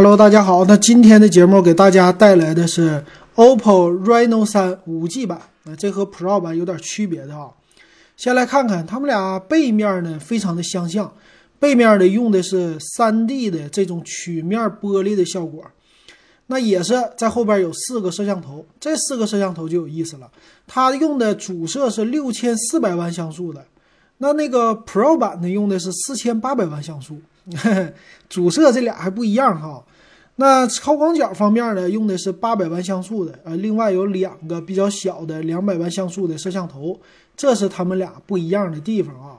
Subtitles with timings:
[0.00, 0.64] Hello，大家好。
[0.64, 3.04] 那今天的节目给大家带来的是
[3.34, 7.48] OPPO Reno 3 5G 版，那这和 Pro 版有点区别的啊。
[8.16, 11.12] 先来看看它们俩背面呢，非常的相像。
[11.58, 15.64] 背面呢用的是 3D 的这种曲面玻璃的效果，
[16.46, 18.64] 那也是在后边有四个摄像头。
[18.78, 20.30] 这四个摄像头就有意思了，
[20.68, 23.64] 它用的主摄是六千四百万像素的，
[24.18, 27.20] 那那个 Pro 版呢用的是四千八百万像素。
[28.28, 29.82] 主摄这俩还不一样哈。
[30.40, 36.96] 那超广角方面呢，用的是八百万像素的，呃，另外有两个比较小的两百万像素的摄像头，
[37.36, 39.38] 这是他们俩不一样的地方啊。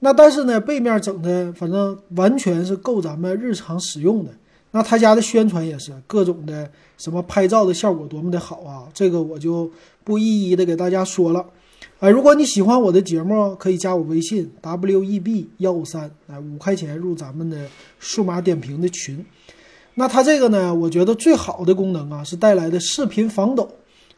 [0.00, 4.30] 那但是呢，背面整的反正完全是够咱们日常使用的。
[4.72, 9.70] 那他家的宣传也是各种的什么拍照的效果多么的好啊，这个我就
[10.04, 11.46] 不一一的给大家说了。
[12.00, 17.66] 哎，如果你喜欢我的节目，可以加我微信 w e b 幺五三，哎，五块钱入咱们的
[17.98, 19.24] 数码点评的群。
[19.94, 23.70] 那它这个呢，我觉得最好的功能啊，是带来的视频防抖。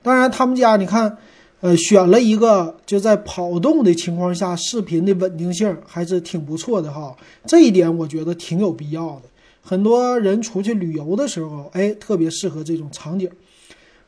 [0.02, 1.18] 当然，他们家你看，
[1.60, 7.14] 呃，选了一个就在跑动的情况下，视频的稳定性还是挺不错的哈。
[7.44, 9.22] 这一点我觉得挺有必要的。
[9.62, 13.28] 很多人出去旅游的时候，哎，特别适合这种场景。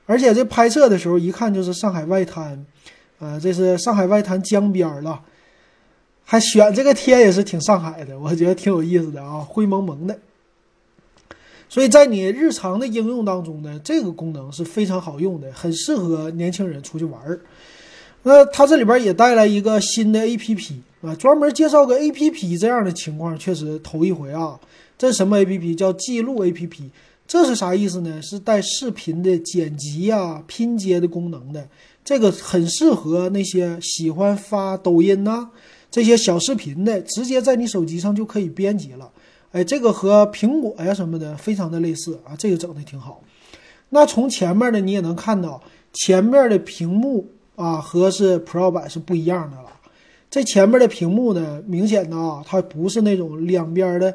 [0.06, 2.64] 而且这拍摄的时候，一看就是上海外滩，
[3.18, 5.20] 呃，这是上海外滩江边了，
[6.24, 10.18] 还选这个天也是挺上海的，我觉得挺有意思的啊，灰蒙蒙的。
[11.68, 17.40] 所以在你日常的应用当中呢，这个功能是非常好用的，很适合年轻人出去玩儿。
[18.22, 24.58] 那它这里边也带来一个新的 APP 啊，专门介绍个 APP 这样的情况确实头一回啊。
[24.96, 25.76] 这什么 APP？
[25.76, 26.90] 叫记录 APP。
[27.26, 28.20] 这是啥意思呢？
[28.22, 31.68] 是带视频的剪辑啊、拼接的功能的。
[32.02, 35.50] 这个很适合那些喜欢发抖音呐
[35.90, 39.10] 这些小视频的，直接在你手机上就可以编辑了。
[39.52, 43.22] 哎，这个和苹果呀什么的非常的类似啊，这个整的挺好。
[43.88, 49.64] 那从前面的你也能看到，前面的屏幕啊和是 Pro 版是不一样的了。
[50.30, 54.14] 这前面的屏幕呢，明显的啊，它不是那种两边的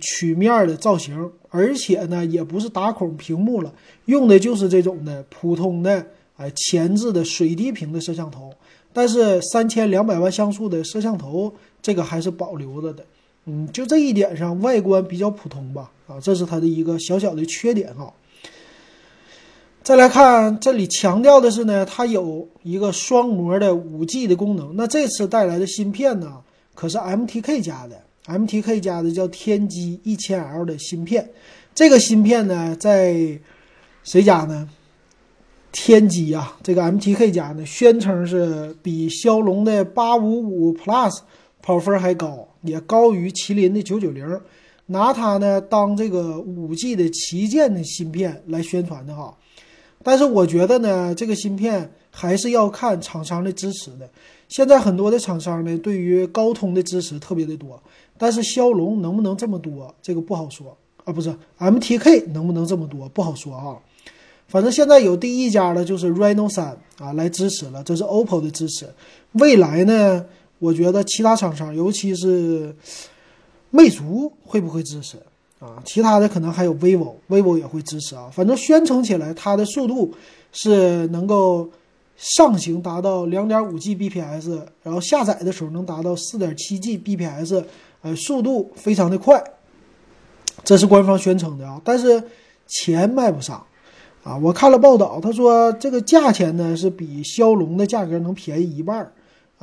[0.00, 3.72] 曲面的造型，而且呢也不是打孔屏幕了，
[4.06, 6.04] 用的就是这种的普通的
[6.36, 8.52] 哎前置的水滴屏的摄像头。
[8.92, 13.04] 但是三千两百万像素的摄像头，这个还是保留着的。
[13.46, 18.12] 嗯，就这一点上，外观比较普通吧，啊，这是它的一个小小的缺点哈。
[19.82, 24.74] 再来看这里强调的是呢，它有一个双模的五 G 的功能。
[24.76, 26.40] 那这次带来的芯片呢，
[26.74, 31.30] 可是 MTK 家的，MTK 家的叫天玑一千 L 的芯片。
[31.74, 33.38] 这个芯片呢，在
[34.04, 34.70] 谁家呢？
[35.70, 41.18] 天玑呀，这个 MTK 家呢，宣称是比骁龙的八五五 Plus
[41.64, 42.46] 跑分还高。
[42.60, 44.40] 也高于麒麟的九九零，
[44.86, 49.34] 拿它呢当这个五 G 的旗舰的芯片来宣传的哈。
[50.02, 54.08] 但是我觉得呢，这个芯片还是要看厂商的支持的。
[54.48, 57.82] 现在很多的厂商呢，对于高通的支持特别的多，
[58.18, 61.12] 但是骁龙能不能这么多，这个不好说啊。
[61.12, 63.76] 不是 MTK 能不能这么多，不好说啊。
[64.48, 68.86] 反正现在有第一家的就是 Reno 三啊来支持了，这是 OPPO 的支持。
[69.32, 70.24] 未来呢？
[70.58, 72.74] 我觉得其他厂商，尤其是
[73.70, 75.18] 魅族会不会支持
[75.58, 75.82] 啊？
[75.84, 78.30] 其他的可能还有 vivo，vivo 也会支持啊。
[78.32, 80.14] 反正宣称起来，它的速度
[80.52, 81.68] 是能够
[82.16, 87.64] 上行达到两点五 G bps，然后下载的时候能达到四点七 G bps，
[88.02, 89.42] 呃，速度非常的快。
[90.62, 92.22] 这是官方宣称的啊，但是
[92.66, 93.66] 钱卖不上
[94.22, 94.36] 啊。
[94.38, 99.12] 我看了报道，他说这个价钱呢是比骁龙的价格能便宜一半。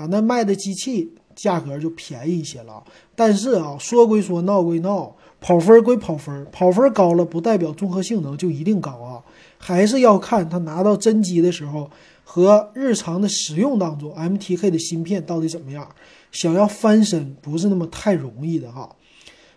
[0.01, 2.83] 啊，那卖的机器价格就便宜一些了，
[3.15, 9.21] 但是啊，说归说，闹归闹，跑分归跑分，跑分高了不代表综合性能就一定高啊，
[9.59, 11.89] 还是要看它拿到真机的时候
[12.23, 15.87] 和日常的使用当中，MTK 的芯片到底怎么样。
[16.31, 18.95] 想要翻身不是那么太容易的哈。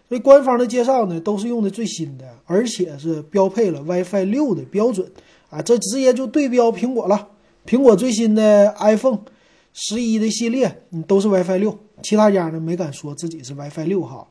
[0.08, 5.10] 所以官方的介绍呢，都是用的最新的，而且是标配了 WiFi 六的标准
[5.48, 7.28] 啊，这直接就对标苹果了，
[7.64, 9.20] 苹果最新的 iPhone。
[9.76, 14.24] 十一的系列，你都是 WiFi 六，其他家呢没敢说自己是 WiFi 六哈。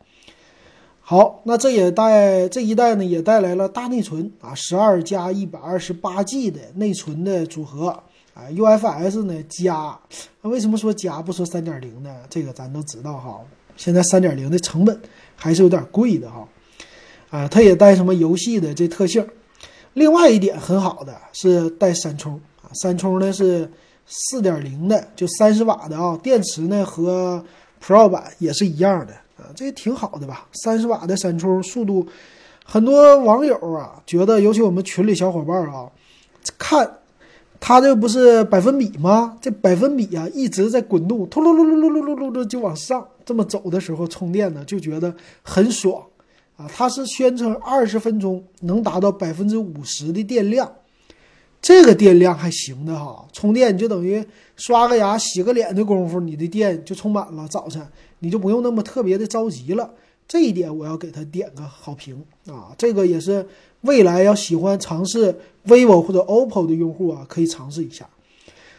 [1.02, 7.90] 好，那这也带这一代呢也带来了大内存啊，十二加一百二十八 G 的内存的组合
[8.34, 10.00] 啊，UFS 呢加，
[10.42, 12.16] 那为什么说加不说三点零呢？
[12.30, 13.42] 这个咱都知道哈，
[13.76, 14.98] 现在三点零的成本
[15.36, 16.48] 还是有点贵的哈。
[17.32, 19.28] 啊，它也带什么游戏的这特性。
[19.92, 23.70] 另外一点很好的是带三充啊，三充呢是。
[24.06, 27.44] 四点零的，就三十瓦的啊、电池呢和
[27.84, 30.48] Pro 版也是一样的啊，这也挺好的吧？
[30.52, 32.06] 三十瓦的闪充速度，
[32.66, 35.90] 很多网友啊觉得，尤其我们群里小伙伴啊，
[36.58, 37.00] 看
[37.60, 39.38] 它这不是百分比吗？
[39.42, 46.04] 这百分比啊一直在滚动，突噜噜噜噜噜噜噜噜就往上，这么走的时候充电呢就觉得很爽
[46.58, 46.68] 啊。
[46.68, 50.70] 它是宣称二十分钟能达到百分之五十的电量，
[51.64, 54.22] 这个电量还行的哈，充电就等于
[54.58, 57.48] 刷个牙、洗个脸的功夫，你的电就充满了。
[57.48, 57.82] 早晨
[58.20, 59.90] 你就不用那么特别的着急了，
[60.28, 62.76] 这一点我要给他点个好评啊！
[62.78, 63.48] 这个也是
[63.84, 65.34] 未来要喜欢尝试
[65.66, 68.10] vivo 或者 OPPO 的用户啊，可以尝试一下。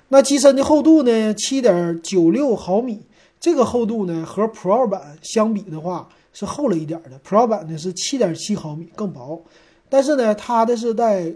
[0.08, 3.00] 那机身的厚度呢，七点九六毫米，
[3.40, 9.42] 这个厚度呢和 Pro 版相比的话是厚了一点的，Pro 版呢是七点七毫米，更薄。
[9.88, 11.32] 但是呢，它的是带。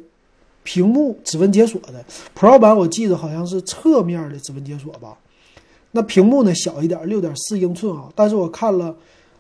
[0.62, 2.04] 屏幕指纹解锁的
[2.36, 5.16] Pro 版，我记得好像是侧面的指纹解锁吧。
[5.92, 8.08] 那屏幕呢小一点，六点四英寸啊。
[8.14, 8.94] 但是我看了，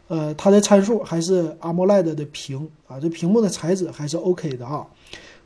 [0.08, 4.86] 呃，它的参数还是 AMOLED 的屏啊，这屏幕的材质还是 OK 的啊。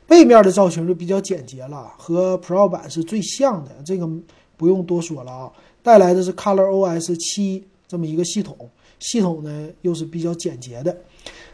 [0.07, 4.07] 背面的造型就比较简洁了，和 Pro 版是最像的，这个
[4.55, 5.51] 不用多说了啊。
[5.81, 8.57] 带来的是 ColorOS 七这么一个系统，
[8.99, 10.95] 系统呢又是比较简洁的。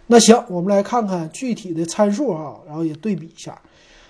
[0.06, 3.60] 那行，我们来看看具体的参数啊，然后也对比一下。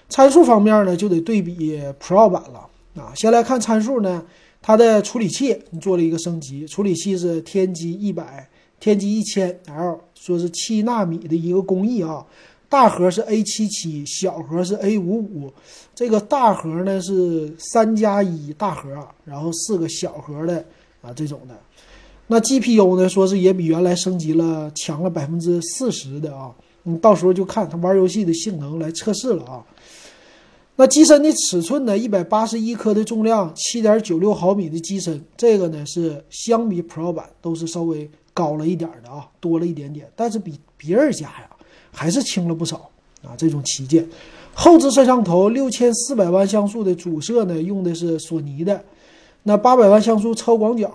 [0.10, 2.68] 参数方面呢，就得对比 Pro 版了
[3.02, 3.14] 啊。
[3.16, 4.24] 先来看参数呢，
[4.62, 12.26] 它的处理器做了一个升级，处理器是天玑一百、天玑一千 L，说是七纳米的一个工艺啊。
[12.68, 15.52] 大核是 A 七七，小核是 A 五五。
[15.96, 18.90] 这个大核呢是三加一大核，
[19.26, 20.64] 然后四个小核的
[21.02, 21.58] 啊这种的。
[22.28, 26.52] 那 GPU 呢，说是也比原来升级了，强了百分之四十的啊。
[26.84, 29.66] 你到时候就看它玩游戏的性能来测试了啊。
[30.80, 31.98] 那机身的尺寸呢？
[31.98, 41.50] 一百八十一克的重量，七点九六毫米的机身，这个呢是相比 Pro 版都是稍微高了一点的啊，多了一点点，但是比别人家呀
[41.92, 42.90] 还是轻了不少
[43.22, 43.36] 啊。
[43.38, 44.08] 这种旗舰
[44.54, 48.82] 后置摄像头六千四百万像素的主摄呢，用的是索尼的，
[49.44, 50.90] 那八百万像素超广角，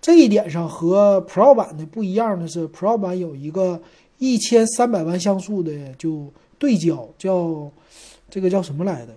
[0.00, 3.80] 这一点上和 Pro 版的不一样的是，Pro 版有一个
[4.18, 6.26] 一千三百万像素的就
[6.58, 7.70] 对焦，叫
[8.28, 9.14] 这个叫什么来的？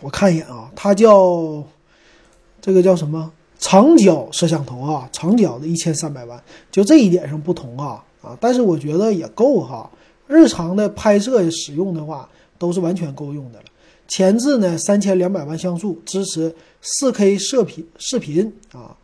[0.00, 1.62] 我看一眼啊，它叫
[2.60, 5.08] 这个叫什么长焦摄像头啊？
[5.12, 6.40] 长焦的一千三百万，
[6.70, 8.36] 就这一点上不同啊啊！
[8.40, 9.90] 但是我觉得也够哈，
[10.26, 12.28] 日常的拍摄使用的话
[12.58, 13.64] 都是完全够用的了。
[14.06, 18.96] 前置呢三千两百万像素，支持四 K 射频视频啊。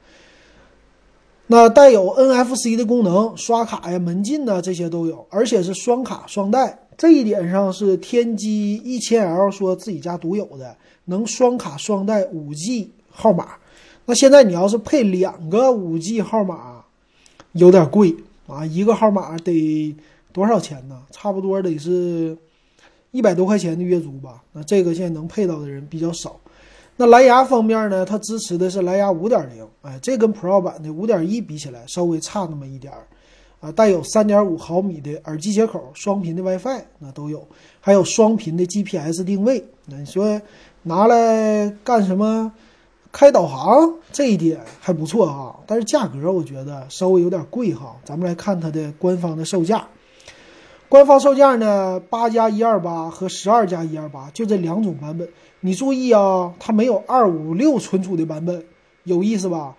[1.46, 6.83] 那带有 NFC 的功能，刷卡呀、门禁呐这些都有，而且是双卡双待。
[6.96, 8.46] 这一点上是天玑
[8.82, 10.76] 一千 L 说自己家独有的，
[11.06, 13.54] 能双卡双待五 G 号码。
[14.06, 16.84] 那现在你要是配两个五 G 号码，
[17.52, 18.14] 有点贵
[18.46, 19.94] 啊，一个号码得
[20.32, 21.02] 多少钱呢？
[21.10, 22.36] 差不多得是
[23.10, 24.42] 一百多块钱的月租吧。
[24.52, 26.38] 那这个现在能配到的人比较少。
[26.96, 33.06] 那蓝牙方面呢，它支持的是蓝牙五点零，哎，这跟 Pro 版的五点一比起来，稍微差那么一点儿。
[33.64, 37.48] 啊，带有三点五毫米的耳机接口，双频的 WiFi 那都有，
[37.80, 39.64] 还有双频的 GPS 定位。
[39.86, 40.38] 那你说
[40.82, 42.52] 拿来干什么？
[43.10, 47.96] 开导航这一点还不错哈，但是价格我觉得稍微有点贵哈。
[48.04, 49.86] 咱们来看它的官方的售价，
[50.90, 55.26] 官方售价呢，八加一二八和十二加一二八就这两种版本。
[55.60, 58.62] 你注意啊，它没有二五六存储的版本，
[59.04, 59.76] 有意思吧？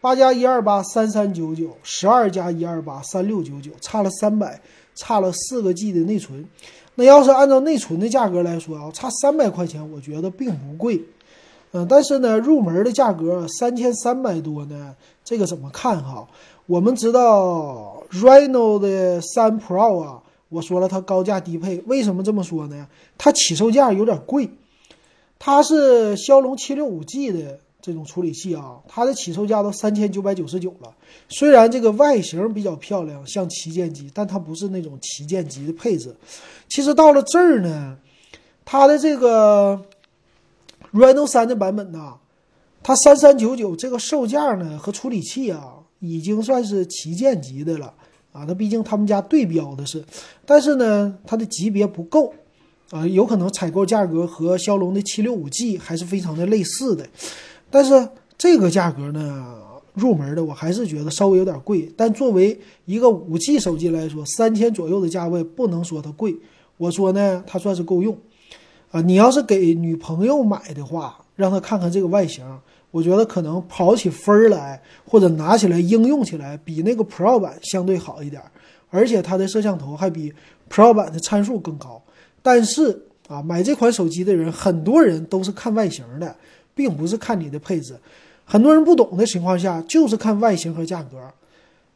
[0.00, 4.60] 八加一二八三三九九，十二加一二八三六九九，差了三百，
[4.94, 6.46] 差了四个 G 的内存。
[6.94, 11.02] 那要是按照内存的价格来说啊，差三百块钱，我觉得并不贵。
[11.72, 16.28] 嗯，但是呢，入门的价格三千三百多呢，这个怎么看哈？
[16.66, 22.86] 我们知道 Reno 的三 Pro 啊，我说了它高价低配，为什么这么说呢？
[23.16, 24.48] 它起售价有点贵，
[25.38, 27.58] 它是骁龙七六五 G 的。
[27.80, 30.92] 这种处理器啊，它的起售价都三千九百九十九了。
[31.28, 36.14] 虽然这个外形比较漂亮，像旗舰机，但它不是那种旗舰级的配置。
[36.68, 37.96] 其实到了这儿呢，
[38.64, 39.80] 它的这个
[40.92, 42.14] Reno 三的版本呢，
[42.82, 47.94] 它三三九九这个售价呢和处理器啊，已经算是旗舰级的了
[48.32, 48.44] 啊。
[48.44, 50.04] 它毕竟他们家对标的是，
[50.44, 52.34] 但是呢，它的级别不够
[52.90, 57.06] 啊，有可能采购价格和骁龙的七六五 G 还是非常的类似的。
[57.70, 59.56] 但是这个价格呢，
[59.94, 61.92] 入门的我还是觉得稍微有点贵。
[61.96, 66.36] 但作为一个五 G 手机来说，三千左右的价位不能说它贵。
[66.76, 68.16] 我说呢，它算是够用。
[68.90, 72.44] 啊，你要是给女朋友买的话，让她看看这个外形，
[72.90, 78.40] 我觉得可能跑起分来，或者拿起来应用起来，比那个 Pro 版相对好一点。
[78.90, 80.32] 而且它的摄像头还比
[80.70, 82.02] Pro 版的参数更高。
[82.40, 82.98] 但是
[83.28, 86.34] 啊，买这款手机的人，很多人都是看外形的，
[86.78, 87.98] 并不是看你的配置。
[88.44, 91.18] 很多人不懂的情况下，就是看外形和价格。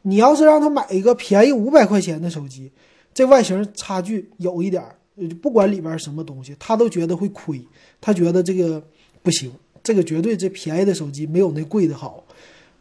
[0.01, 2.69] 你要是让他买一个便宜五百块钱的手机，
[3.13, 4.93] 这外形差距有一点儿，
[5.41, 7.65] 不管里边什么东西，他都觉得会亏，
[8.01, 8.83] 他觉得这个
[9.21, 9.49] 不行，
[9.81, 12.21] 这个绝对这便宜的手机没有那贵的好。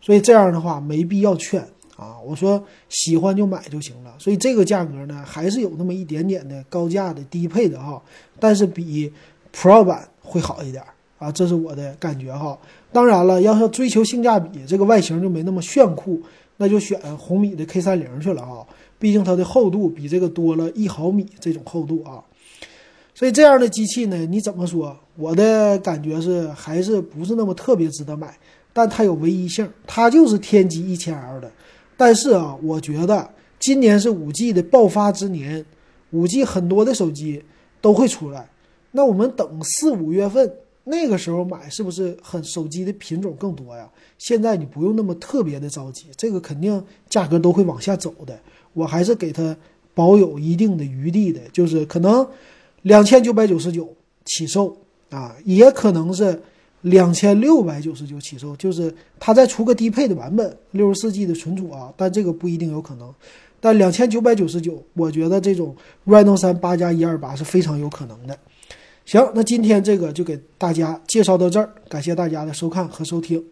[0.00, 1.62] 所以这样的话没必要劝
[1.94, 2.18] 啊！
[2.26, 4.12] 我说喜欢就买就行了。
[4.18, 8.02] 所以这个价格呢，还是有那么一点点的高价的低配的哈，
[8.40, 9.12] 但是比
[9.54, 10.84] Pro 版会好一点
[11.22, 12.58] 啊，这是我的感觉哈。
[12.90, 16.20] 当然了，要是追求性价比，这个外形就没那么炫酷，
[16.56, 18.66] 那就选红米的 K 三零去了啊。
[18.98, 22.22] 毕竟它的厚度比这个多了一毫米，这种厚度啊。
[23.14, 24.96] 所以这样的机器呢，你怎么说？
[25.16, 28.36] 我的感觉是还是不是那么特别值得买。
[28.72, 31.50] 但它有唯一性，它就是天玑一千 L 的。
[31.96, 33.28] 但是啊，我觉得
[33.60, 35.64] 今年是五 G 的爆发之年，
[36.10, 37.42] 五 G 很多的手机
[37.80, 38.48] 都会出来。
[38.92, 40.50] 那我们等四五月份
[40.84, 43.88] 那个时候买，是不是很手机的品种更多呀？
[44.18, 48.38] 现在你不用那么特别的着急，这个肯定价格都会往下走的。
[48.72, 49.56] 我还是给它
[49.94, 52.26] 保有一定的余地的，就是可能
[52.82, 54.76] 两千九百九十九起售
[55.10, 56.40] 啊，也可能是。
[56.82, 63.14] 两千六百九十九起售，就是它再出个低配的版本，六十四 G 的存储啊，但这个不一定有可能。
[63.60, 68.36] 但两千九百九十九，我觉得这种 Reno 三八加一二八是非常有可能的。
[69.12, 73.44] 行，那今天这个就给大家介绍到这儿，感谢大家的收看和收听。